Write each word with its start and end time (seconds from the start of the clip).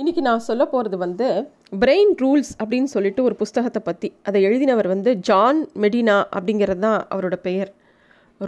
இன்றைக்கி 0.00 0.22
நான் 0.26 0.44
சொல்ல 0.46 0.62
போகிறது 0.72 0.96
வந்து 1.02 1.26
பிரெயின் 1.80 2.12
ரூல்ஸ் 2.20 2.50
அப்படின்னு 2.60 2.90
சொல்லிட்டு 2.92 3.20
ஒரு 3.28 3.34
புஸ்தகத்தை 3.40 3.80
பற்றி 3.88 4.08
அதை 4.28 4.38
எழுதினவர் 4.48 4.86
வந்து 4.92 5.10
ஜான் 5.28 5.58
மெடினா 5.82 6.14
அப்படிங்கிறது 6.36 6.80
தான் 6.84 7.00
அவரோட 7.12 7.36
பெயர். 7.46 7.70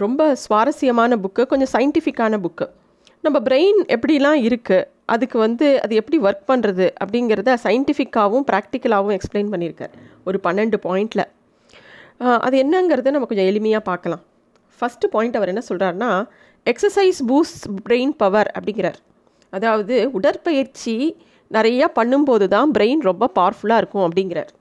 ரொம்ப 0.03 0.21
சுவாரஸ்யமான 0.43 1.17
புக்கு 1.23 1.43
கொஞ்சம் 1.51 1.71
சயின்டிஃபிக்கான 1.73 2.37
புக்கு 2.45 2.65
நம்ம 3.25 3.39
பிரெயின் 3.47 3.79
எப்படிலாம் 3.95 4.39
இருக்குது 4.47 4.87
அதுக்கு 5.15 5.37
வந்து 5.45 5.67
அது 5.83 5.99
எப்படி 6.01 6.19
ஒர்க் 6.27 6.47
பண்ணுறது 6.51 6.87
அப்படிங்கிறத 7.05 7.57
சயின்டிஃபிக்காகவும் 7.65 8.47
ப்ராக்டிக்கலாகவும் 8.49 9.15
எக்ஸ்பிளைன் 9.17 9.51
பண்ணியிருக்கார். 9.53 9.93
ஒரு 10.29 10.39
பன்னெண்டு 10.47 10.79
பாயிண்டில் 10.85 11.25
அது 12.45 12.57
என்னங்கிறத 12.63 13.13
நம்ம 13.17 13.29
கொஞ்சம் 13.33 13.49
எளிமையாக 13.51 13.83
பார்க்கலாம். 13.91 14.23
ஃபஸ்ட்டு 14.79 15.11
பாயிண்ட் 15.17 15.37
அவர் 15.41 15.51
என்ன 15.53 15.63
சொல்கிறாருன்னா 15.69 16.09
எக்ஸசைஸ் 16.73 17.21
பூஸ்ட் 17.31 17.67
பிரெயின் 17.89 18.15
பவர் 18.23 18.51
அப்படிங்கிறார். 18.55 18.99
அதாவது 19.53 19.95
உடற்பயிற்சி 20.17 20.95
நிறையா 21.57 21.87
பண்ணும்போது 21.99 22.45
தான் 22.55 22.69
பிரெயின் 22.77 23.01
ரொம்ப 23.09 23.29
பவர்ஃபுல்லாக 23.39 23.81
இருக்கும் 23.81 24.05
அப்படிங்கிறார். 24.07 24.51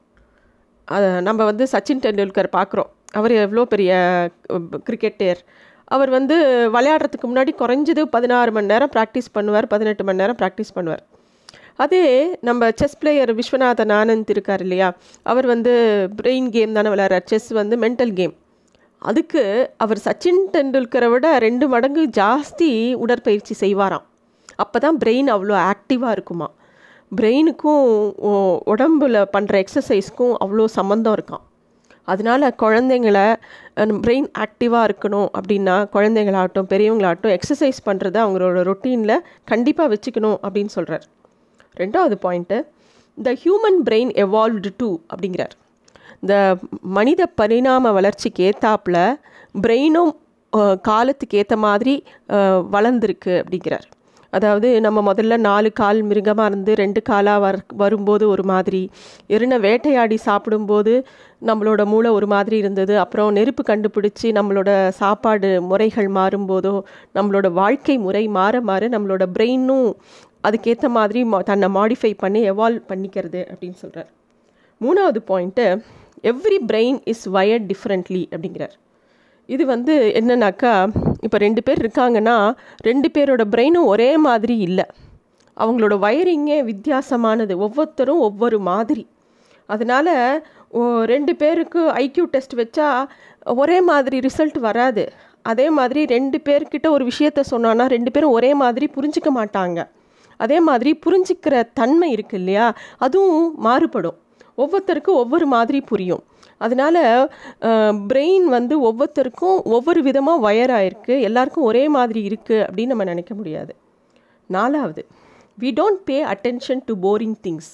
அதை 0.88 1.08
நம்ம 1.28 1.44
வந்து 1.50 1.64
சச்சின் 1.72 2.02
டெண்டுல்கர் 2.06 2.48
பார்க்குறோம். 2.58 2.90
அவர் 3.18 3.32
எவ்வளோ 3.44 3.64
பெரிய 3.74 3.92
கிரிக்கெட்டர் 4.88 5.40
அவர் 5.94 6.10
வந்து 6.16 6.36
விளையாடுறதுக்கு 6.74 7.26
முன்னாடி 7.30 7.52
குறைஞ்சது 7.62 8.02
பதினாறு 8.14 8.50
மணி 8.56 8.70
நேரம் 8.72 8.92
ப்ராக்டிஸ் 8.94 9.32
பண்ணுவார் 9.36 9.66
பதினெட்டு 9.72 10.02
மணி 10.08 10.20
நேரம் 10.22 10.38
ப்ராக்டிஸ் 10.42 10.76
பண்ணுவார். 10.76 11.02
அதே 11.84 12.04
நம்ம 12.48 12.68
செஸ் 12.80 12.96
பிளேயர் 13.00 13.32
விஸ்வநாதன் 13.38 13.92
ஆனந்த் 13.98 14.32
இருக்கார் 14.34 14.62
இல்லையா? 14.66 14.88
அவர் 15.32 15.46
வந்து 15.52 15.72
பிரெயின் 16.18 16.48
கேம் 16.56 16.76
தானே 16.78 16.90
விளையாடுறார். 16.94 17.26
செஸ் 17.32 17.50
வந்து 17.60 17.76
மென்டல் 17.84 18.14
கேம் 18.20 18.34
அதுக்கு 19.10 19.42
அவர் 19.84 20.00
சச்சின் 20.06 20.42
டெண்டுல்கரை 20.54 21.08
விட 21.12 21.26
ரெண்டு 21.46 21.66
மடங்கு 21.74 22.02
ஜாஸ்தி 22.20 22.70
உடற்பயிற்சி 23.04 23.54
செய்வாராம். 23.62 24.04
அப்போ 24.64 24.78
தான் 24.84 24.98
பிரெயின் 25.02 25.30
அவ்வளோ 25.34 25.56
ஆக்டிவாக 25.70 26.14
இருக்குமா 26.16 26.48
பிரெயினுக்கும் 27.12 27.86
உடம்பில் 28.72 29.18
பண்ணுற 29.34 29.54
எக்ஸசைஸ்க்கும் 29.62 30.34
அவ்வளோ 30.44 30.66
சம்மந்தம் 30.78 31.16
இருக்கான் 31.16 31.44
அதனால் 32.10 32.46
குழந்தைங்கள 32.62 33.18
பிரெயின் 34.04 34.28
ஆக்டிவாக 34.44 34.86
இருக்கணும் 34.88 35.28
அப்படின்னா 35.38 35.76
குழந்தைங்களாகட்டும் 35.94 36.70
பெரியவங்களாகட்டும் 36.72 37.34
எக்ஸசைஸ் 37.36 37.80
பண்ணுறத 37.88 38.16
அவங்களோட 38.24 38.62
ரொட்டீனில் 38.70 39.24
கண்டிப்பாக 39.50 39.90
வச்சுக்கணும் 39.94 40.38
அப்படின்னு 40.46 40.74
சொல்கிறார் 40.76 41.04
ரெண்டாவது 41.76 42.16
point 42.24 42.58
the 43.18 43.32
human 43.42 43.78
brain 43.86 44.12
evolved 44.24 44.70
too 44.80 44.90
அப்படிங்கிறார். 45.12 45.54
இந்த 46.22 46.34
மனித 46.96 47.22
பரிணாம 47.40 47.92
வளர்ச்சிக்கு 47.98 48.42
ஏற்றாப்பில் 48.48 49.02
பிரெயினும் 49.64 50.12
காலத்துக்கு 50.88 51.38
ஏற்ற 51.40 51.56
மாதிரி 51.66 51.94
வளர்ந்துருக்கு 52.74 53.34
அப்படிங்கிறார். 53.42 53.86
அதாவது 54.32 54.68
நம்ம 54.80 54.98
முதல்ல 55.08 55.36
நாலு 55.46 55.68
கால் 55.80 56.00
மிருகமாக 56.02 56.48
இருந்து 56.50 56.72
ரெண்டு 56.74 57.00
காலாக 57.08 57.42
வர் 57.44 57.58
வரும்போது 57.82 58.24
ஒரு 58.34 58.44
மாதிரி. 58.52 58.82
எரின 59.34 59.58
வேட்டையாடி 59.58 60.16
சாப்பிடும்போது 60.28 60.92
நம்மளோட 61.46 61.82
மூளை 61.92 62.10
ஒரு 62.10 62.26
மாதிரி 62.26 62.56
இருந்தது. 62.56 62.94
அப்புறம் 62.98 63.30
நெருப்பு 63.32 63.62
கண்டுபிடிச்சி 63.70 64.28
நம்மளோட 64.38 64.70
சாப்பாடு 65.00 65.50
முறைகள் 65.70 66.10
மாறும்போதோ 66.18 66.74
நம்மளோட 67.14 67.52
வாழ்க்கை 67.52 67.96
முறை 67.98 68.24
மாற 68.38 68.60
மாற 68.70 68.88
நம்மளோட 68.88 69.26
பிரெயினும் 69.36 69.88
அதுக்கேற்ற 70.48 70.86
மாதிரி 70.88 71.20
தன்னை 71.50 71.68
மாடிஃபை 71.78 72.12
பண்ணி 72.22 72.40
எவால்வ் 72.50 72.88
பண்ணிக்கிறது 72.88 73.42
அப்படின்னு 73.50 73.78
சொல்கிறார் 73.82 74.10
மூணாவது 74.80 75.20
point 75.28 75.66
every 76.30 76.58
brain 76.70 76.98
is 77.04 77.26
wired 77.28 77.66
differently 77.72 78.22
அப்படிங்கிறார். 78.30 78.74
இது 79.46 79.66
வந்து 79.66 79.94
என்னன்னாக்கா 80.20 80.72
இப்போ 81.20 81.38
ரெண்டு 81.38 81.62
பேர் 81.62 81.80
இருக்காங்கன்னா 81.86 82.36
ரெண்டு 82.88 83.08
பேரோட 83.14 83.42
பிரெயினும் 83.54 83.90
ஒரே 83.94 84.16
மாதிரி 84.26 84.56
இல்லை. 84.68 84.84
அவங்களோட 85.56 85.94
வயரிங்கே 86.04 86.58
வித்தியாசமானது. 86.70 87.54
ஒவ்வொருத்தரும் 87.56 88.22
ஒவ்வொரு 88.28 88.58
மாதிரி. 88.70 89.04
அதனால் 89.66 90.12
ரெண்டு 91.12 91.32
பேருக்கு 91.36 91.80
ஐக்யூ 92.04 92.24
டெஸ்ட் 92.34 92.54
வச்சா 92.60 92.88
ஒரே 93.62 93.80
மாதிரி 93.80 94.18
ரிசல்ட் 94.28 94.58
வராது. 94.68 95.04
அதே 95.42 95.66
மாதிரி 95.78 96.00
ரெண்டு 96.06 96.40
பேர்கிட்ட 96.46 96.88
ஒரு 96.96 97.04
விஷயத்த 97.10 97.40
சொன்னோன்னா 97.50 97.86
ரெண்டு 97.94 98.10
பேரும் 98.10 98.34
ஒரே 98.38 98.54
மாதிரி 98.62 98.88
புரிஞ்சிக்க 98.96 99.30
மாட்டாங்க. 99.38 99.78
அதே 100.36 100.60
மாதிரி 100.68 100.90
புரிஞ்சிக்கிற 101.06 101.54
தன்மை 101.80 102.10
இருக்கு 102.10 102.36
இல்லையா? 102.38 102.66
அதுவும் 102.96 103.54
மாறுபடும். 103.66 104.18
ஒவ்வொருத்தருக்கும் 104.62 105.20
ஒவ்வொரு 105.22 105.46
மாதிரி 105.46 105.80
புரியும். 105.80 106.22
அதனால் 106.66 107.00
பிரெயின் 108.10 108.46
வந்து 108.56 108.74
ஒவ்வொருத்தருக்கும் 108.88 109.58
ஒவ்வொரு 109.76 110.00
விதமாக 110.08 110.42
வயர் 110.46 110.72
ஆயிருக்கு. 110.78 111.14
எல்லாருக்கும் 111.28 111.68
ஒரே 111.70 111.84
மாதிரி 111.96 112.20
இருக்குது 112.28 112.64
அப்படின்னு 112.66 112.92
நம்ம 112.94 113.06
நினைக்க 113.12 113.32
முடியாது. 113.40 113.72
நாலாவது 114.56 115.04
we 115.62 115.70
don't 115.80 116.02
pay 116.10 116.18
attention 116.34 116.82
to 116.88 116.94
boring 117.06 117.36
things 117.46 117.72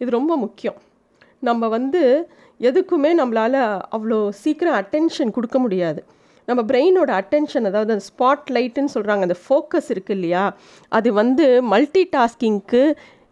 இது 0.00 0.10
ரொம்ப 0.18 0.32
முக்கியம். 0.44 0.78
நம்ம 1.48 1.68
வந்து 1.76 2.02
எதுக்குமே 2.68 3.10
நம்மளால் 3.20 3.60
அவ்வளோ 3.96 4.18
சீக்கிரம் 4.42 4.76
அட்டென்ஷன் 4.80 5.32
கொடுக்க 5.36 5.56
முடியாது. 5.64 6.00
நம்ம 6.48 6.60
பிரெயினோட 6.68 7.10
அட்டென்ஷன் 7.20 7.66
அதாவது 7.68 7.92
அந்த 7.94 8.04
ஸ்பாட் 8.10 8.48
லைட்டுன்னு 8.56 8.92
சொல்கிறாங்க 8.94 9.26
அந்த 9.26 9.36
ஃபோக்கஸ் 9.44 9.88
இருக்குது 9.94 10.16
இல்லையா? 10.18 10.44
அது 10.98 11.08
வந்து 11.20 11.46
மல்டி 11.72 12.02
டாஸ்கிங்க்கு 12.14 12.82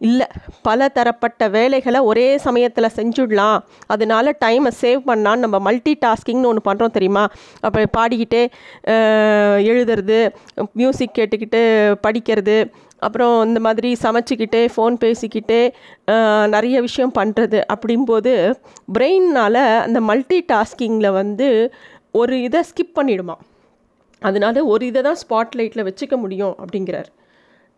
இல்லை 0.00 0.26
பல 0.66 0.88
தரப்பட்ட 0.96 1.48
வேலைகளை 1.56 2.00
ஒரே 2.10 2.26
சமயத்தில் 2.44 2.94
செஞ்சுடலாம். 2.98 3.58
அதனால 3.94 4.34
டைமை 4.44 4.70
சேவ் 4.82 5.00
பண்ணான்னு 5.10 5.44
நம்ம 5.44 5.58
மல்டி 5.66 5.94
டாஸ்கிங்னு 6.04 6.50
ஒன்று 6.50 6.68
பண்ணுறோம் 6.68 6.94
தெரியுமா? 6.96 7.24
அப்போ 7.66 7.82
பாடிக்கிட்டே 7.96 8.42
எழுதுறது 9.72 10.18
மியூசிக் 10.80 11.18
கேட்டுக்கிட்டு 11.18 11.62
படிக்கிறது 12.06 12.56
அப்புறம் 13.06 13.36
இந்த 13.48 13.60
மாதிரி 13.66 13.90
சமைச்சிக்கிட்டே 14.04 14.62
ஃபோன் 14.72 14.96
பேசிக்கிட்டே 15.04 15.60
நிறைய 16.54 16.76
விஷயம் 16.88 17.14
பண்ணுறது 17.20 17.60
அப்படிம்போது 17.74 18.32
பிரெயின்னால் 18.96 19.62
அந்த 19.86 20.00
மல்டி 20.10 20.40
டாஸ்கிங்கில் 20.52 21.16
வந்து 21.20 21.48
ஒரு 22.20 22.34
இதை 22.48 22.60
ஸ்கிப் 22.70 22.98
பண்ணிடுமா? 22.98 23.36
அதனால 24.22 24.64
ஒரு 24.72 24.84
இதை 24.90 25.00
தான் 25.06 25.20
ஸ்பாட்லைட்டில் 25.22 25.86
வச்சுக்க 25.88 26.14
முடியும் 26.24 26.54
அப்படிங்கிறார். 26.62 27.08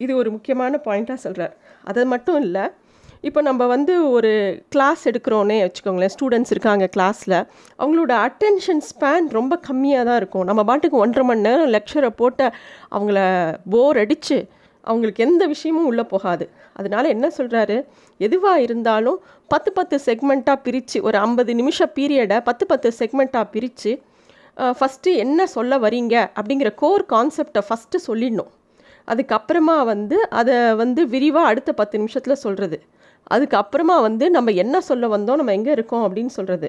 இது 0.04 0.12
ஒரு 0.20 0.30
முக்கியமான 0.36 0.80
பாயிண்ட்டாக 0.86 1.18
சொல்கிறார் 1.24 1.56
அது 1.90 2.04
மட்டும் 2.12 2.40
இல்லை 2.46 2.64
இப்போ 3.28 3.40
நம்ம 3.48 3.66
வந்து 3.72 3.94
ஒரு 4.14 4.30
கிளாஸ் 4.74 5.02
எடுக்கிறோன்னே 5.10 5.56
வச்சுக்கோங்களேன் 5.64 6.12
ஸ்டூடெண்ட்ஸ் 6.14 6.52
இருக்காங்க 6.54 6.84
கிளாஸில் 6.94 7.36
அவங்களோட 7.80 8.12
அட்டென்ஷன் 8.26 8.82
ஸ்பேன் 8.88 9.26
ரொம்ப 9.36 9.54
கம்மியாக 9.68 10.06
தான் 10.08 10.18
இருக்கும். 10.20 10.46
நம்ம 10.48 10.60
பாட்டுக்கு 10.70 10.96
ஒன்றரை 11.04 11.24
மணி 11.28 11.46
நேரம் 11.48 11.70
லெக்சரை 11.74 12.10
போட்டு 12.20 12.46
அவங்கள 12.96 13.18
போர் 13.74 14.00
அடித்து 14.02 14.38
அவங்களுக்கு 14.84 15.24
எந்த 15.26 15.42
விஷயமும் 15.52 15.88
உள்ளே 15.90 16.04
போகாது. 16.12 16.44
அதனால் 16.78 17.12
என்ன 17.14 17.26
சொல்கிறாரு 17.38 17.76
எதுவாக 18.20 18.64
இருந்தாலும் 18.66 19.18
பத்து 19.54 19.72
பத்து 19.78 19.98
செக்மெண்ட்டாக 20.06 20.58
பிரித்து 20.66 20.98
ஒரு 21.08 21.18
ஐம்பது 21.26 21.54
நிமிஷம் 21.60 21.92
பீரியடை 21.98 22.38
பத்து 22.48 22.66
பத்து 22.72 22.90
செக்மெண்ட்டாக 23.00 23.46
பிரித்து 23.54 23.92
ஃபஸ்ட்டு 24.78 25.14
என்ன 25.24 25.46
சொல்ல 25.56 25.78
வரீங்க 25.84 26.14
அப்படிங்கிற 26.38 26.70
கோர் 26.82 27.04
கான்செப்டை 27.14 27.62
ஃபஸ்ட்டு 27.68 28.00
சொல்லிடணும். 28.08 28.50
அதுக்கப்புறமா 29.08 29.84
வந்து 29.84 30.26
அதை 30.30 30.74
வந்து 30.74 31.06
விரிவாக 31.06 31.46
அடுத்த 31.46 31.72
பத்து 31.72 31.98
நிமிஷத்தில் 31.98 32.34
சொல்கிறது 32.34 32.78
அதுக்கப்புறமா 33.30 34.00
வந்து 34.02 34.30
நம்ம 34.30 34.50
என்ன 34.50 34.80
சொல்ல 34.80 35.08
வந்தோம் 35.08 35.36
நம்ம 35.36 35.52
எங்கே 35.52 35.72
இருக்கோம் 35.72 36.04
அப்படின்னு 36.08 36.26
சொல்கிறது 36.26 36.68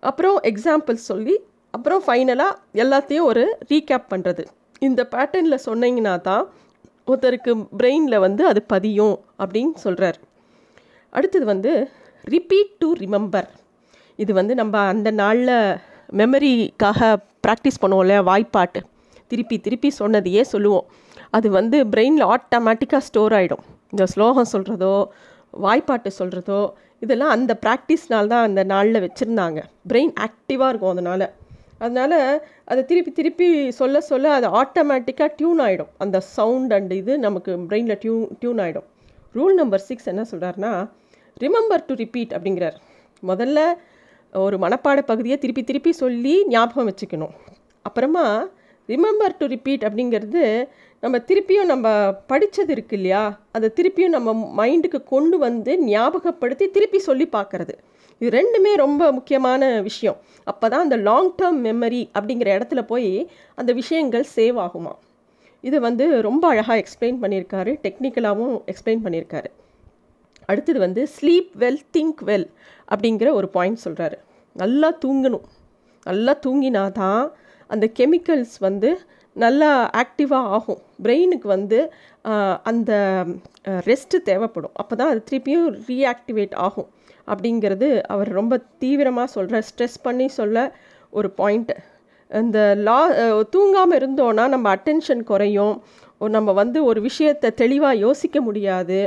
அப்புறம் 0.00 0.36
எக்ஸாம்பிள் 0.42 0.94
சொல்லி 0.94 1.34
அப்புறம் 1.70 2.02
ஃபைனலாக 2.06 2.58
எல்லாத்தையும் 2.74 3.22
ஒரு 3.22 3.58
ரீகேப் 3.68 4.10
பண்ணுறது 4.10 4.44
இந்த 4.78 5.08
பேட்டர்னில் 5.10 5.64
சொன்னீங்கன்னா 5.66 6.20
தான் 6.20 6.44
ஒருத்தருக்கு 7.06 7.52
பிரெயினில் 7.78 8.18
வந்து 8.18 8.46
அது 8.46 8.62
பதியும் 8.62 9.16
அப்படின்னு 9.38 9.74
சொல்கிறார் 9.74 10.18
அடுத்தது 11.12 11.44
வந்து 11.44 11.72
ரிப்பீட் 12.24 12.72
டு 12.78 12.92
ரிமெம்பர் 12.92 13.48
இது 14.18 14.32
வந்து 14.32 14.54
நம்ம 14.54 14.78
அந்த 14.86 15.10
நாளில் 15.10 15.54
மெமரிக்காக 16.16 17.16
ப்ராக்டிஸ் 17.46 17.80
பண்ணுவோம் 17.82 18.00
இல்லையா? 18.00 18.22
வாய்ப்பாட்டு. 18.22 18.80
திருப்பி 19.28 19.60
திருப்பி 19.60 19.90
சொன்னதையே 19.90 20.42
சொல்லுவோம். 20.42 20.86
அது 21.32 21.50
வந்து 21.50 21.78
பிரெயினில் 21.84 22.26
ஆட்டோமேட்டிக்காக 22.34 23.02
ஸ்டோர் 23.08 23.32
ஆகிடும் 23.32 23.64
இந்த 23.90 24.04
ஸ்லோகம் 24.06 24.52
சொல்கிறதோ 24.52 24.94
வாய்ப்பாட்டு 25.64 26.10
சொல்கிறதோ 26.18 26.60
இதெல்லாம் 27.04 27.34
அந்த 27.36 27.52
ப்ராக்டிஸ்னால் 27.64 28.30
தான் 28.32 28.46
அந்த 28.48 28.62
நாளில் 28.72 29.04
வச்சுருந்தாங்க. 29.04 29.60
பிரெயின் 29.88 30.12
ஆக்டிவாக 30.26 30.70
இருக்கும் 30.72 30.94
அதனால். 30.94 31.26
அதனால் 31.78 32.16
அதை 32.64 32.80
திருப்பி 32.84 33.12
திருப்பி 33.12 33.48
சொல்ல 33.70 34.00
சொல்ல 34.00 34.32
அது 34.38 34.46
ஆட்டோமேட்டிக்காக 34.60 35.30
டியூன் 35.36 35.60
ஆகிடும் 35.66 35.90
அந்த 35.98 36.20
சவுண்ட் 36.36 36.72
அண்ட் 36.72 36.92
இது 36.92 37.12
நமக்கு 37.18 37.52
பிரெயினில் 37.68 37.98
டியூன் 37.98 38.26
டியூன் 38.40 38.60
ஆகிடும் 38.64 38.88
ரூல் 39.34 39.54
நம்பர் 39.54 39.84
சிக்ஸ் 39.88 40.10
என்ன 40.12 40.22
சொல்கிறாருன்னா 40.30 40.72
ரிமெம்பர் 41.40 41.86
டு 41.86 41.94
ரிப்பீட் 41.94 42.32
அப்படிங்கிறார். 42.36 42.76
முதல்ல 43.22 43.60
ஒரு 44.32 44.56
மனப்பாட 44.58 45.00
பகுதியை 45.02 45.38
திருப்பி 45.38 45.62
திருப்பி 45.64 45.92
சொல்லி 45.92 46.34
ஞாபகம் 46.46 46.88
வச்சுக்கணும். 46.90 47.34
அப்புறமா 47.82 48.24
ரிமெம்பர் 48.92 49.36
டு 49.38 49.46
ரிப்பீட் 49.54 49.84
அப்படிங்கிறது 49.88 50.42
நம்ம 51.04 51.18
திருப்பியும் 51.28 51.70
நம்ம 51.72 51.86
படித்தது 52.30 52.72
இருக்கு 52.76 52.94
இல்லையா? 52.96 53.22
அதை 53.56 53.68
திருப்பியும் 53.78 54.14
நம்ம 54.16 54.32
மைண்டுக்கு 54.58 54.98
கொண்டு 55.12 55.36
வந்து 55.38 55.72
ஞாபகப்படுத்தி 55.84 56.66
திருப்பி 56.76 56.98
சொல்லி 57.08 57.26
பார்க்குறது. 57.36 57.74
இது 58.22 58.30
ரெண்டுமே 58.38 58.72
ரொம்ப 58.84 59.02
முக்கியமான 59.18 59.70
விஷயம். 59.86 60.18
அப்போ 60.44 60.68
தான் 60.68 60.84
அந்த 60.86 60.96
லாங் 61.08 61.30
டேர்ம் 61.42 61.60
மெமரி 61.66 62.02
அப்படிங்கிற 62.18 62.48
இடத்துல 62.56 62.80
போய் 62.90 63.12
அந்த 63.54 63.70
விஷயங்கள் 63.80 64.26
சேவ் 64.36 64.58
ஆகுமா? 64.66 64.92
இது 65.68 65.78
வந்து 65.86 66.04
ரொம்ப 66.28 66.44
அழகாக 66.48 66.76
எக்ஸ்பிளைன் 66.82 67.18
பண்ணியிருக்காரு. 67.22 67.72
டெக்னிக்கலாகவும் 67.86 68.58
எக்ஸ்பிளைன் 68.72 69.02
பண்ணியிருக்காரு. 69.04 69.50
அடுத்தது 70.50 70.78
வந்து 70.78 71.02
ஸ்லீப் 71.16 71.50
வெல் 71.62 71.82
திங்க் 71.96 72.20
வெல் 72.30 72.46
அப்படிங்கிற 72.92 73.28
ஒரு 73.38 73.48
பாயிண்ட் 73.56 73.80
சொல்கிறாரு 73.84 74.16
நல்லா 74.56 74.88
தூங்கணும். 75.04 75.46
நல்லா 76.06 76.32
தூங்கினா 76.46 76.84
தான் 77.02 77.22
அந்த 77.74 77.86
கெமிக்கல்ஸ் 77.98 78.56
வந்து 78.68 78.90
நல்லா 79.36 79.70
ஆக்டிவாக 80.02 80.50
ஆகும். 80.56 80.80
பிரெயினுக்கு 81.04 81.48
வந்து 81.56 81.78
அந்த 82.70 82.92
ரெஸ்ட்டு 83.90 84.18
தேவைப்படும். 84.30 84.74
அப்போ 84.80 84.94
தான் 85.00 85.10
அது 85.12 85.20
திருப்பியும் 85.28 85.68
ரீஆக்டிவேட் 85.88 86.54
ஆகும். 86.66 86.88
அப்படிங்கிறது 87.32 87.88
அவர் 88.14 88.30
ரொம்ப 88.40 88.54
தீவிரமாக 88.82 89.32
சொல்கிற 89.36 89.58
ஸ்ட்ரெஸ் 89.68 89.98
பண்ணி 90.06 90.26
சொல்ல 90.40 90.58
ஒரு 91.18 91.28
பாயிண்ட்டு 91.40 91.76
இந்த 92.30 92.58
லா 92.86 92.98
தூங்காமல் 93.54 93.98
இருந்தோன்னா 94.00 94.44
நம்ம 94.54 94.66
அட்டென்ஷன் 94.76 95.22
குறையும். 95.30 95.74
ஒரு 96.20 96.32
நம்ம 96.36 96.50
வந்து 96.60 96.78
ஒரு 96.90 97.00
விஷயத்தை 97.06 97.48
தெளிவாக 97.62 98.00
யோசிக்க 98.04 98.38
முடியாது. 98.48 98.98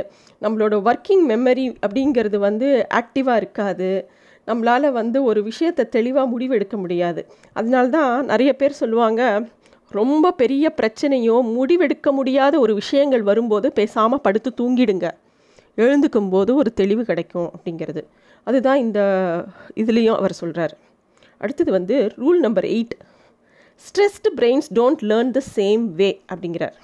நம்மளோட 0.44 0.74
ஒர்க்கிங் 0.90 1.24
மெமரி 1.32 1.66
அப்படிங்கிறது 1.84 2.38
வந்து 2.48 2.68
ஆக்டிவாக 3.00 3.40
இருக்காது. 3.42 3.90
நம்மளால் 4.46 4.92
வந்து 4.92 5.18
ஒரு 5.24 5.42
விஷயத்தை 5.42 5.84
தெளிவாக 5.88 6.26
முடிவெடுக்க 6.32 6.76
முடியாது. 6.76 7.20
அதனால 7.52 7.88
தான் 7.88 8.24
நிறைய 8.24 8.52
பேர் 8.52 8.80
சொல்லுவாங்க 8.82 9.22
ரொம்ப 9.90 10.32
பெரிய 10.32 10.74
பிரச்சனையோ 10.80 11.36
முடிவெடுக்க 11.56 12.10
முடியாத 12.10 12.58
ஒரு 12.58 12.74
விஷயங்கள் 12.74 13.22
வரும்போது 13.22 13.72
பேசாமல் 13.72 14.20
படுத்து 14.20 14.50
தூங்கிடுங்க. 14.60 15.08
எழுந்துக்கும் 15.76 16.30
போது 16.30 16.54
ஒரு 16.54 16.72
தெளிவு 16.72 17.04
கிடைக்கும். 17.04 17.50
அப்படிங்கிறது. 17.56 18.02
அதுதான் 18.46 18.78
இந்த 18.78 19.00
இதுலேயும் 19.76 20.18
அவர் 20.20 20.32
சொல்கிறார் 20.32 20.74
அடுத்தது 21.38 21.70
வந்து 21.72 21.96
rule 22.16 22.40
number 22.46 22.64
eight. 22.64 22.94
Stressed 23.84 24.28
brains 24.36 24.68
don't 24.74 25.02
learn 25.10 25.30
the 25.30 25.40
same 25.56 25.84
way 26.00 26.22
அப்படிங்கிறார். 26.32 26.76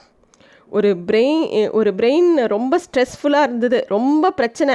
ஒரு 0.69 0.91
பிரெயின் 1.07 1.71
ஒரு 1.71 1.91
பிரெயின் 1.91 2.47
ரொம்ப 2.47 2.81
ஸ்ட்ரெஸ்ஃபுல்லாக 2.87 3.43
இருந்தது. 3.43 3.85
ரொம்ப 3.89 4.31
பிரச்சனை. 4.31 4.75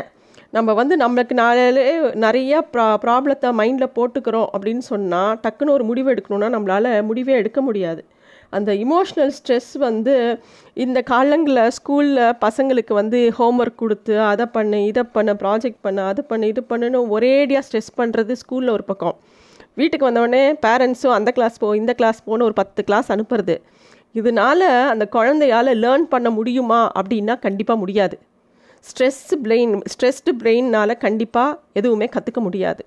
நம்ம 0.56 0.74
வந்து 0.80 0.96
நம்மளுக்கு 1.02 1.36
நாளே 1.40 1.86
நிறையா 2.24 2.58
ப்ரா 2.74 2.86
ப்ராப்ளத்தை 3.04 3.50
மைண்டில் 3.60 3.94
போட்டுக்கிறோம் 3.96 4.50
அப்படின்னு 4.56 4.84
சொன்னால் 4.90 5.40
டக்குன்னு 5.44 5.74
ஒரு 5.78 5.86
முடிவு 5.88 6.08
எடுக்கணும்னா 6.14 6.50
நம்மளால் 6.56 6.88
முடிவே 7.08 7.34
எடுக்க 7.42 7.60
முடியாது. 7.68 8.02
அந்த 8.58 8.72
இமோஷ்னல் 8.84 9.32
ஸ்ட்ரெஸ் 9.38 9.72
வந்து 9.86 10.14
இந்த 10.84 11.00
காலங்களில் 11.12 11.72
ஸ்கூலில் 11.78 12.22
பசங்களுக்கு 12.44 12.94
வந்து 13.00 13.20
ஹோம்ஒர்க் 13.38 13.82
கொடுத்து 13.82 14.14
அதை 14.32 14.46
பண்ணு 14.58 14.80
இதை 14.92 15.04
பண்ணு 15.16 15.34
ப்ராஜெக்ட் 15.42 15.82
பண்ணு 15.88 16.02
அதை 16.12 16.24
பண்ணு 16.30 16.52
இது 16.54 16.62
பண்ணுன்னு 16.70 17.02
ஒரேடியாக 17.16 17.64
ஸ்ட்ரெஸ் 17.68 17.92
பண்ணுறது 18.02 18.36
ஸ்கூலில் 18.44 18.74
ஒரு 18.76 18.86
பக்கம். 18.92 19.18
வீட்டுக்கு 19.82 20.10
வந்தவொடனே 20.10 20.44
பேரண்ட்ஸும் 20.66 21.16
அந்த 21.18 21.32
கிளாஸ் 21.40 21.60
போ 21.64 21.70
இந்த 21.82 21.96
கிளாஸ் 22.02 22.22
போன்னு 22.28 22.48
ஒரு 22.50 22.58
பத்து 22.62 22.84
கிளாஸ் 22.90 23.10
அனுப்புறது. 23.16 23.58
இதனால 24.22 24.62
அந்த 24.94 25.08
குழந்தையால் 25.18 25.72
லேர்ன் 25.84 26.08
பண்ண 26.16 26.30
முடியுமா 26.38 26.80
அப்படின்னா 27.02 27.36
கண்டிப்பாக 27.48 27.82
முடியாது. 27.84 28.18
ஸ்ட்ரெஸ் 28.90 29.24
பிளெயின் 29.46 29.74
ஸ்ட்ரெஸ்டு 29.94 30.32
பிளெயின்னால் 30.42 31.02
கண்டிப்பாக 31.06 31.58
எதுவுமே 31.80 32.08
கற்றுக்க 32.16 32.40
முடியாது. 32.48 32.84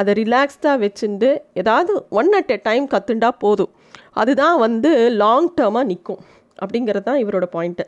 அதை 0.00 0.10
ரிலாக்ஸ்டாக 0.22 0.76
வச்சுட்டு 0.84 1.28
ஏதாவது 1.60 1.92
ஒன் 2.20 2.30
அட் 2.38 2.52
எ 2.56 2.58
டைம் 2.68 2.84
கற்றுண்டா 2.94 3.30
போதும். 3.44 3.72
அதுதான் 4.20 4.56
வந்து 4.66 4.90
லாங் 5.22 5.48
டேர்மாக 5.58 5.88
நிற்கும் 5.92 6.20
அப்படிங்கிறது 6.62 7.06
தான் 7.08 7.20
இவரோட 7.24 7.46
பாயிண்ட்டு 7.54 7.86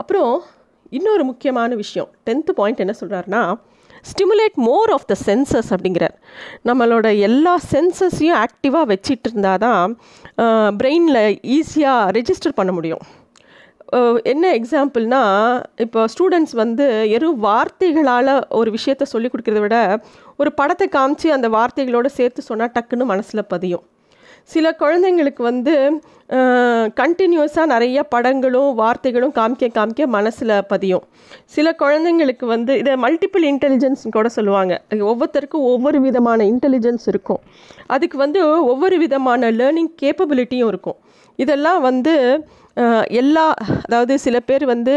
அப்புறம் 0.00 0.32
இன்னொரு 0.98 1.24
முக்கியமான 1.30 1.70
விஷயம். 1.82 2.10
டென்த்து 2.26 2.52
பாயிண்ட் 2.60 2.82
என்ன 2.84 2.94
சொல்கிறாருன்னா 3.00 3.42
stimulate 4.10 4.56
more 4.68 4.90
of 4.94 5.06
the 5.10 5.14
senses 5.26 5.70
அப்படிங்கிறார். 5.74 6.16
நம்மளோட 6.68 7.06
எல்லா 7.28 7.54
சென்சஸையும் 7.72 8.38
ஆக்டிவாக 8.44 8.84
வச்சிட்டு 8.92 9.28
இருந்தால் 9.30 9.62
தான் 9.66 9.94
பிரெயினில் 10.80 11.22
ஈஸியாக 11.56 12.10
ரெஜிஸ்டர் 12.18 12.58
பண்ண 12.58 12.72
முடியும். 12.78 13.04
என்ன 14.24 14.58
எக்ஸாம்பிள்னா 14.58 15.22
இப்போ 15.76 16.04
ஸ்டூடெண்ட்ஸ் 16.06 16.54
வந்து 16.54 17.08
வெறும் 17.08 17.38
வார்த்தைகளால் 17.38 18.46
ஒரு 18.48 18.70
விஷயத்த 18.70 19.02
சொல்லி 19.02 19.28
கொடுக்கறத 19.28 19.60
விட 19.60 20.00
ஒரு 20.36 20.52
படத்தை 20.52 20.88
காமிச்சு 20.88 21.28
அந்த 21.30 21.48
வார்த்தைகளோடு 21.48 22.06
சேர்த்து 22.06 22.42
சொன்னால் 22.42 22.72
டக்குன்னு 22.74 23.04
மனசில் 23.04 23.48
பதியும். 23.48 23.84
சில 24.48 24.66
குழந்தைங்களுக்கு 24.82 25.42
வந்து 25.50 25.74
கண்டினியூஸாக 27.00 27.70
நிறைய 27.72 27.98
படங்களும் 28.14 28.70
வார்த்தைகளும் 28.80 29.34
காமிக்க 29.38 29.68
காமிக்க 29.76 30.06
மனசில் 30.14 30.52
பதியும். 30.72 31.04
சில 31.54 31.66
குழந்தைங்களுக்கு 31.82 32.46
வந்து 32.52 32.72
இதை 32.82 32.94
மல்டிபிள் 33.04 33.44
இன்டெலிஜென்ஸ் 33.50 34.02
கூட 34.16 34.28
சொல்லுவாங்க. 34.36 34.74
ஒவ்வொருத்தருக்கும் 35.10 35.66
ஒவ்வொரு 35.72 36.00
விதமான 36.06 36.44
இன்டெலிஜென்ஸ் 36.52 37.06
இருக்கும். 37.12 37.40
அதுக்கு 37.96 38.18
வந்து 38.24 38.42
ஒவ்வொரு 38.72 38.98
விதமான 39.04 39.50
லேர்னிங் 39.60 39.92
கேப்பபிலிட்டியும் 40.02 40.70
இருக்கும். 40.74 40.98
இதெல்லாம் 41.38 41.80
வந்து 41.90 42.14
எல்லா 43.20 43.44
அதாவது 43.86 44.14
சில 44.24 44.36
பேர் 44.48 44.64
வந்து 44.72 44.94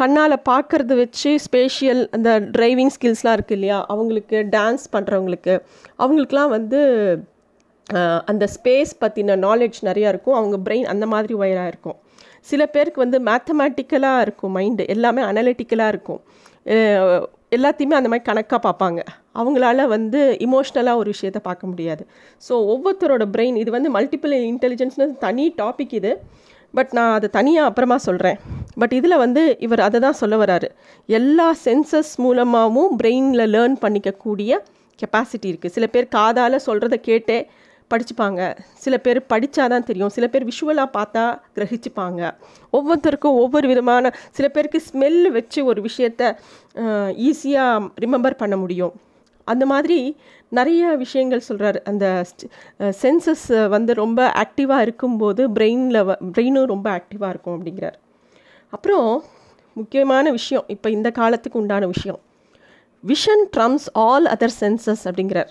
கண்ணால் 0.00 0.34
பார்க்கறது 0.50 0.94
வச்சு 1.02 1.30
ஸ்பேஷியல் 1.46 2.02
அந்த 2.16 2.30
டிரைவிங் 2.56 2.92
ஸ்கில்ஸ்லாம் 2.96 3.36
இருக்குது 3.36 3.56
இல்லையா? 3.58 3.78
அவங்களுக்கு 3.92 4.36
டான்ஸ் 4.56 4.84
பண்ணுறவங்களுக்கு 4.94 5.54
அவங்களுக்குலாம் 6.02 6.52
வந்து 6.56 6.80
அந்த 8.30 8.44
ஸ்பேஸ் 8.56 8.92
பற்றின 9.02 9.36
நாலேஜ் 9.46 9.78
நிறையா 9.88 10.08
இருக்கும். 10.14 10.36
அவங்க 10.40 10.56
பிரெயின் 10.66 10.86
அந்த 10.92 11.06
மாதிரி 11.12 11.34
ஒயராக 11.42 11.72
இருக்கும். 11.72 11.98
சில 12.50 12.62
பேருக்கு 12.74 13.04
வந்து 13.04 13.18
மேத்தமேட்டிக்கலாக 13.28 14.24
இருக்கும் 14.26 14.54
மைண்டு 14.58 14.84
எல்லாமே 14.94 15.22
அனலிட்டிக்கலாக 15.30 15.92
இருக்கும். 15.94 16.20
எல்லாத்தையுமே 17.56 17.96
அந்த 17.98 18.08
மாதிரி 18.10 18.26
கணக்காக 18.28 18.60
பார்ப்பாங்க. 18.66 19.00
அவங்களால 19.40 19.86
வந்து 19.94 20.20
இமோஷ்னலாக 20.46 21.00
ஒரு 21.02 21.08
விஷயத்த 21.14 21.40
பார்க்க 21.48 21.70
முடியாது. 21.72 22.02
ஸோ 22.46 22.54
ஒவ்வொருத்தரோட 22.72 23.24
பிரெயின் 23.34 23.56
இது 23.62 23.70
வந்து 23.76 23.90
மல்டிபிள் 23.96 24.34
இன்டெலிஜென்ஸ்னு 24.52 25.06
தனி 25.24 25.46
டாபிக் 25.62 25.94
இது. 26.00 26.12
பட் 26.74 26.92
நான் 26.96 27.12
அதை 27.16 27.28
தனியாக 27.38 27.68
அப்புறமா 27.70 27.96
சொல்கிறேன் 28.06 28.38
பட் 28.80 28.94
இதில் 28.98 29.22
வந்து 29.24 29.42
இவர் 29.66 29.82
அதை 29.86 29.98
தான் 30.04 30.18
சொல்ல 30.20 30.36
வராரு 30.42 30.68
எல்லா 31.08 31.48
சென்சஸ் 31.66 32.12
மூலமாகவும் 32.24 32.94
பிரெயினில் 33.00 33.50
லேர்ன் 33.54 33.76
பண்ணிக்கக்கூடிய 33.84 34.58
கெப்பாசிட்டி 34.98 35.48
இருக்குது 35.52 35.74
சில 35.76 35.86
பேர் 35.94 36.08
காதால் 36.16 36.64
சொல்கிறத 36.66 36.96
கேட்டே 37.10 37.38
படிச்சுப்பாங்க. 37.94 38.42
சில 38.84 38.98
பேர் 38.98 39.20
படித்தாதான் 39.32 39.88
தெரியும். 39.88 40.12
சில 40.16 40.26
பேர் 40.28 40.48
விஷுவலாக 40.50 40.94
பார்த்தா 40.98 41.24
கிரகிச்சுப்பாங்க. 41.56 42.20
ஒவ்வொருத்தருக்கும் 42.76 43.40
ஒவ்வொரு 43.44 43.68
விதமான 43.68 44.12
சில 44.30 44.48
பேருக்கு 44.48 44.80
ஸ்மெல் 44.90 45.20
வச்சு 45.38 45.62
ஒரு 45.64 45.82
விஷயத்த 45.88 46.22
ஈஸியாக 47.28 47.90
ரிமெம்பர் 48.04 48.40
பண்ண 48.44 48.56
முடியும். 48.56 48.94
அந்த 49.44 49.64
மாதிரி 49.66 49.98
நிறைய 50.58 50.82
விஷயங்கள் 51.02 51.46
சொல்கிறார் 51.46 51.78
அந்த 51.90 52.04
சென்சஸ் 53.02 53.46
வந்து 53.68 53.92
ரொம்ப 53.94 54.20
ஆக்டிவாக 54.42 54.84
இருக்கும்போது 54.86 55.42
பிரெயினில் 55.48 56.16
பிரெயினும் 56.34 56.70
ரொம்ப 56.74 56.86
ஆக்டிவாக 56.98 57.32
இருக்கும் 57.34 57.56
அப்படிங்கிறார். 57.56 57.96
அப்புறம் 58.72 59.08
முக்கியமான 59.76 60.30
விஷயம் 60.30 60.64
இப்போ 60.66 60.88
இந்த 60.90 61.10
காலத்துக்கு 61.10 61.58
உண்டான 61.58 61.86
விஷயம். 61.86 62.20
Vision 63.06 63.44
trumps 63.56 63.86
all 63.92 64.26
other 64.34 64.56
senses 64.60 65.02
அப்படிங்கிறார். 65.08 65.50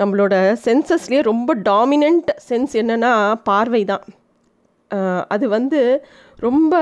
நம்மளோட 0.00 0.34
சென்சஸ்லேயே 0.66 1.22
ரொம்ப 1.30 1.54
டாமினண்ட் 1.70 2.30
சென்ஸ் 2.48 2.74
என்னென்னா 2.82 3.12
பார்வை 3.48 3.82
தான் 3.90 4.04
அது 5.34 5.46
வந்து 5.56 5.80
ரொம்ப 6.46 6.74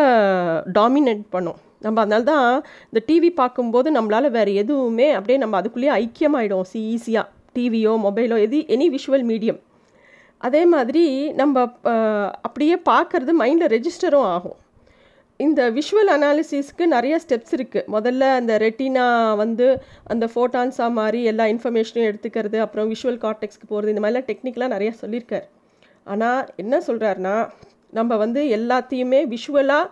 டாமினேட் 0.79 1.25
பண்ணும். 1.35 1.59
நம்ம 1.85 2.01
அதனால 2.05 2.23
தான் 2.31 2.49
இந்த 2.89 3.01
டிவி 3.09 3.31
பார்க்கும்போது 3.41 3.89
நம்மளால் 3.97 4.35
வேறு 4.37 4.53
எதுவுமே 4.63 5.09
அப்படியே 5.19 5.39
நம்ம 5.43 5.59
அதுக்குள்ளேயே 5.61 5.93
ஐக்கியமாயிடும் 6.03 6.67
சி 6.71 6.81
ஈஸியாக 6.95 7.27
டிவியோ 7.57 7.93
மொபைலோ 8.07 8.37
எது 8.47 8.59
எனி 8.75 8.87
விஷுவல் 8.97 9.25
மீடியம் 9.31 9.61
அதே 10.47 10.63
மாதிரி 10.75 11.05
நம்ம 11.41 11.63
அப்படியே 12.47 12.77
பார்க்குறது 12.91 13.33
மைண்டில் 13.41 13.73
ரெஜிஸ்டரும் 13.77 14.29
ஆகும். 14.35 14.59
இந்த 15.45 15.61
விஷுவல் 15.71 16.11
அனாலிசிஸ்க்கு 16.15 16.85
நிறைய 16.95 17.15
ஸ்டெப்ஸ் 17.25 17.55
இருக்குது 17.57 17.89
முதல்ல 17.95 18.25
அந்த 18.39 18.53
ரெட்டினா 18.59 19.05
வந்து 19.43 19.67
அந்த 20.13 20.25
ஃபோட்டான்ஸாக 20.33 20.91
மாதிரி 20.99 21.21
எல்லா 21.31 21.45
இன்ஃபர்மேஷனையும் 21.53 22.09
எடுத்துக்கிறது 22.11 22.59
அப்புறம் 22.65 22.89
விஷுவல் 22.93 23.21
கார்டெக்ஸ்க்கு 23.25 23.69
போகிறது 23.69 23.93
இந்த 23.95 24.03
மாதிரிலாம் 24.05 24.29
டெக்னிக்கலாக 24.31 24.75
நிறையா 24.75 24.93
சொல்லியிருக்கார். 25.03 25.47
ஆனால் 26.07 26.41
என்ன 26.57 26.75
சொல்கிறாருன்னா 26.87 27.37
நம்ம 27.99 28.17
வந்து 28.17 28.43
எல்லாத்தையுமே 28.59 29.21
விஷுவலாக 29.35 29.87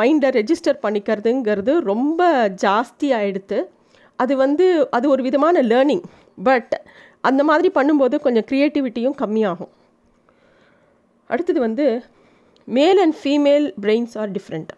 மைண்டை 0.00 0.28
ரெஜிஸ்டர் 0.38 0.82
பண்ணிக்கிறதுங்கிறது 0.82 1.72
ரொம்ப 1.92 2.22
ஜாஸ்தி 2.64 3.08
ஆகிடுத்து 3.18 3.58
அது 4.18 4.34
வந்து 4.36 4.66
அது 4.96 5.06
ஒரு 5.14 5.22
விதமான 5.22 5.62
லேர்னிங் 5.72 6.04
பட் 6.42 6.74
அந்த 7.28 7.42
மாதிரி 7.44 7.68
பண்ணும்போது 7.74 8.16
கொஞ்சம் 8.26 8.46
க்ரியேட்டிவிட்டியும் 8.50 9.18
கம்மியாகும். 9.22 9.72
அடுத்தது 11.30 11.60
வந்து 11.60 11.86
male 12.76 12.98
and 13.04 13.16
female 13.20 13.66
brains 13.84 14.14
are 14.20 14.30
different 14.36 14.70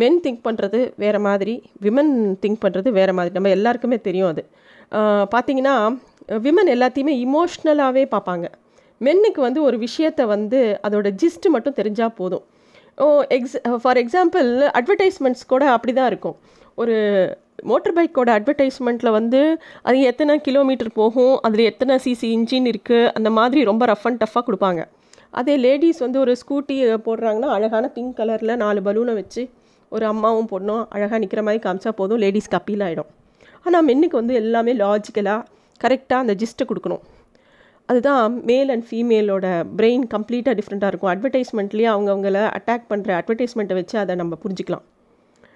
men 0.00 0.18
think 0.24 0.42
பண்ணுறது 0.46 0.80
வேறு 1.02 1.20
மாதிரி 1.26 1.54
விமன் 1.84 2.12
திங்க் 2.42 2.60
பண்ணுறது 2.64 2.88
வேறு 2.98 3.12
மாதிரி. 3.18 3.32
நம்ம 3.36 3.52
எல்லாருக்குமே 3.56 3.98
தெரியும் 4.08 4.30
அது. 4.32 4.42
பார்த்தீங்கன்னா 5.34 5.74
விமன் 6.46 6.70
எல்லாத்தையுமே 6.74 7.14
இமோஷ்னலாகவே 7.26 8.04
பார்ப்பாங்க. 8.14 8.46
மென்னுக்கு 9.06 9.40
வந்து 9.46 9.60
ஒரு 9.68 9.76
விஷயத்தை 9.86 10.24
வந்து 10.34 10.60
அதோட 10.86 11.08
ஜிஸ்ட் 11.22 11.46
மட்டும் 11.54 11.78
தெரிஞ்சால் 11.78 12.14
போதும். 12.20 12.44
ஓ 13.04 13.06
எக்ஸ் 13.36 13.56
ஃபார் 13.84 13.98
எக்ஸாம்பிள் 14.02 14.48
அட்வர்டைஸ்மெண்ட்ஸ் 14.78 15.50
கூட 15.52 15.64
அப்படி 15.76 15.92
தான் 15.98 16.10
இருக்கும். 16.12 16.36
ஒரு 16.82 16.94
மோட்டர் 17.70 17.96
பைக்கோட 17.96 18.30
அட்வர்டைஸ்மெண்ட்டில் 18.38 19.16
வந்து 19.18 19.40
அது 19.88 19.98
எத்தனை 20.10 20.34
கிலோமீட்டர் 20.48 20.92
போகும் 21.00 21.34
அதில் 21.46 21.68
எத்தனை 21.70 21.94
சிசி 22.04 22.28
இன்ஜின் 22.36 22.68
இருக்குது 22.72 23.10
அந்த 23.18 23.30
மாதிரி 23.38 23.62
ரொம்ப 23.70 23.84
ரஃப் 23.92 24.06
அண்ட் 24.08 24.22
டஃப்பாக 24.24 24.44
கொடுப்பாங்க. 24.48 24.82
அதே 25.30 25.56
லேடிஸ் 25.56 25.98
வந்து 25.98 26.18
ஒரு 26.18 26.36
ஸ்கூட்டி 26.42 26.76
போடுறாங்கன்னா 27.06 27.50
அழகான 27.56 27.88
பிங்க் 27.88 28.16
கலரில் 28.18 28.56
நாலு 28.56 28.80
பலூனை 28.80 29.14
வச்சு 29.14 29.48
ஒரு 29.88 30.06
அம்மாவும் 30.06 30.48
பொண்ணும் 30.50 30.86
அழகாக 30.88 31.18
நிற்கிற 31.18 31.42
மாதிரி 31.42 31.62
காமிச்சா 31.68 31.88
போதும் 31.88 32.18
லேடிஸ் 32.18 32.50
அப்பீல் 32.50 32.80
ஆகிடும் 32.80 33.10
ஆனால் 33.64 33.86
மென்னுக்கு 33.86 34.16
வந்து 34.20 34.34
எல்லாமே 34.34 34.74
லாஜிக்கலாக 34.76 35.42
கரெக்டாக 35.84 36.24
அந்த 36.24 36.34
ஜிஸ்ட்டை 36.34 36.64
கொடுக்கணும். 36.68 37.02
அதுதான் 37.86 38.44
மேல் 38.44 38.68
அண்ட் 38.68 38.84
ஃபீமேலோட 38.90 39.46
பிரெயின் 39.76 40.04
கம்ப்ளீட்டாக 40.14 40.54
டிஃப்ரெண்ட்டாக 40.58 40.90
இருக்கும். 40.92 41.12
அட்வர்டைஸ்மெண்ட்லேயே 41.14 41.88
அவங்கவுங்கள 41.94 42.38
அட்டாக் 42.58 42.86
பண்ணுற 42.90 43.10
அட்வர்டைஸ்மெண்ட்டை 43.20 43.74
வச்சு 43.74 43.98
அதை 43.98 44.14
நம்ம 44.14 44.38
புரிஞ்சுக்கலாம். 44.44 44.84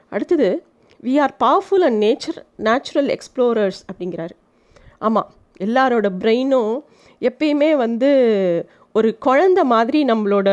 அடுத்தது 0.08 0.62
we 1.02 1.20
are 1.20 1.34
powerful 1.44 1.86
and 1.88 2.02
nature 2.04 2.38
natural 2.56 3.16
explorers 3.16 3.80
அப்படிங்கிறாரு. 3.90 4.34
ஆமாம் 4.98 5.30
எல்லாரோட 5.60 6.08
பிரெயினும் 6.22 6.74
எப்பயுமே 7.20 7.76
வந்து 7.76 8.10
ஒரு 8.94 9.08
குழந்த 9.26 9.60
மாதிரி 9.72 9.98
நம்மளோட 10.10 10.48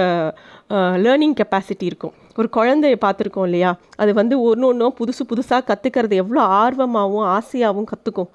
லேர்னிங் 1.03 1.37
கெப்பாசிட்டி 1.39 1.85
இருக்கும். 1.89 2.15
ஒரு 2.39 2.47
குழந்தைய 2.57 2.95
பார்த்துருக்கோம் 3.05 3.47
இல்லையா? 3.49 3.71
அது 4.01 4.11
வந்து 4.19 4.35
ஒன்று 4.49 4.67
ஒன்றும் 4.71 4.95
புதுசு 4.99 5.23
புதுசாக 5.31 5.61
கற்றுக்கிறது 5.69 6.15
எவ்வளோ 6.23 6.41
ஆர்வமாகவும் 6.63 7.27
ஆசையாகவும் 7.37 7.89
கற்றுக்கும் 7.91 8.31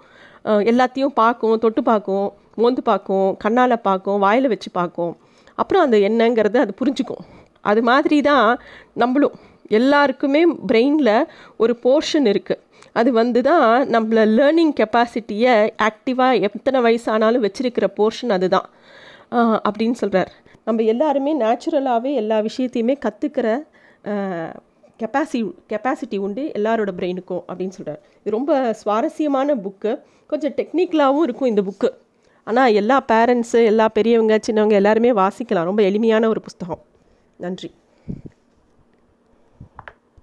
எல்லாத்தையும் 0.71 1.15
பார்க்கும் 1.21 1.61
தொட்டு 1.65 1.83
பார்க்கும் 1.91 2.27
மோந்து 2.63 2.83
பார்க்கும் 2.89 3.29
கண்ணால் 3.45 3.85
பார்க்கும் 3.89 4.19
வாயில் 4.25 4.53
வச்சு 4.53 4.71
பார்க்கும். 4.79 5.13
அப்புறம் 5.59 5.85
அந்த 5.87 5.97
என்னங்கிறது 6.09 6.59
அது 6.65 6.73
புரிஞ்சுக்கும். 6.81 7.25
அது 7.71 7.81
மாதிரி 7.91 8.19
தான் 8.31 8.49
நம்மளும் 9.03 9.37
எல்லாருக்குமே 9.79 10.43
பிரெயினில் 10.71 11.17
ஒரு 11.63 11.73
போர்ஷன் 11.85 12.27
இருக்குது 12.33 12.63
அது 13.01 13.11
வந்து 13.21 13.41
தான் 13.49 13.67
நம்மள 13.95 14.25
லேர்னிங் 14.39 14.75
கெப்பாசிட்டியை 14.81 15.55
ஆக்டிவாக 15.89 16.41
எத்தனை 16.49 16.79
வயசானாலும் 16.87 17.45
வச்சுருக்கிற 17.47 17.87
போர்ஷன் 17.99 18.35
அதுதான். 18.37 18.67
அப்படின்னு 19.69 19.93
சொல்கிறார் 19.93 20.31
நம்ம 20.65 20.83
எல்லாருமே 20.83 21.33
நேச்சுரலாகவே 21.41 22.13
எல்லா 22.15 22.39
விஷயத்தையுமே 22.39 22.95
கற்றுக்கிற 23.05 23.49
கெப்பாசி 25.01 25.39
கெப்பாசிட்டி 25.69 26.19
உண்டு 26.19 26.43
எல்லாரோட 26.59 26.91
பிரெயினுக்கும் 26.99 27.45
அப்படின்னு 27.49 27.77
சொல்கிறார் 27.79 28.01
இது 28.21 28.37
ரொம்ப 28.37 28.73
சுவாரஸ்யமான 28.73 29.55
புக்கு 29.55 29.93
கொஞ்சம் 30.27 30.55
டெக்னிக்கலாகவும் 30.57 31.23
இருக்கும் 31.23 31.49
இந்த 31.49 31.63
புக்கு 31.63 31.91
ஆனால் 32.47 32.73
எல்லா 32.73 33.05
பேரண்ட்ஸு 33.13 33.61
எல்லா 33.65 33.89
பெரியவங்க 33.89 34.41
சின்னவங்க 34.47 34.77
எல்லாருமே 34.81 35.13
வாசிக்கலாம். 35.13 35.69
ரொம்ப 35.71 35.83
எளிமையான 35.83 36.29
ஒரு 36.29 36.41
புஸ்தகம். 36.41 36.83
நன்றி. 37.37 37.71